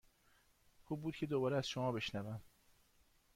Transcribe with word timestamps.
خوب 0.83 1.01
بود 1.01 1.15
که 1.15 1.25
دوباره 1.25 1.57
از 1.57 1.67
شما 1.67 1.91
بشنوم. 1.91 2.41